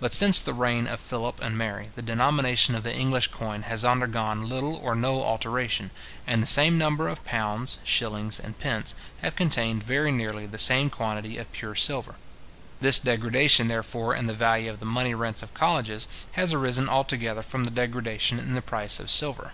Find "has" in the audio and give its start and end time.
3.62-3.84, 16.32-16.52